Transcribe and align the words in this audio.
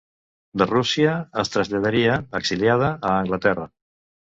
De 0.61 0.67
Rússia 0.69 1.11
es 1.45 1.53
traslladaria, 1.57 2.19
exiliada, 2.43 2.93
a 2.99 3.17
Anglaterra. 3.23 3.75